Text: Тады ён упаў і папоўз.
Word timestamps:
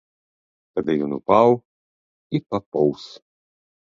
Тады 0.77 0.95
ён 1.07 1.11
упаў 1.19 1.49
і 2.39 2.43
папоўз. 2.53 3.03